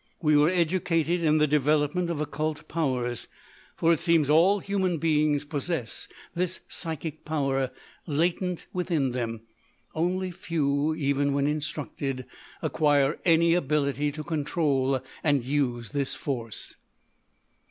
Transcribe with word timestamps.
We 0.19 0.35
were 0.35 0.49
educated 0.49 1.21
in 1.23 1.37
the 1.37 1.45
development 1.45 2.09
of 2.09 2.19
occult 2.19 2.67
powers—for 2.67 3.93
it 3.93 3.99
seems 3.99 4.31
all 4.31 4.57
human 4.57 4.97
beings 4.97 5.45
possess 5.45 6.07
this 6.33 6.61
psychic 6.67 7.23
power 7.23 7.69
latent 8.07 8.65
within 8.73 9.11
them—only 9.11 10.31
few, 10.31 10.95
even 10.95 11.33
when 11.33 11.45
instructed, 11.45 12.25
acquire 12.63 13.19
any 13.25 13.53
ability 13.53 14.11
to 14.13 14.23
control 14.23 15.03
and 15.23 15.43
use 15.45 15.91
this 15.91 16.15
force.... 16.15 16.77